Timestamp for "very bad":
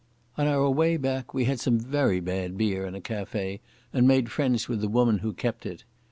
1.79-2.57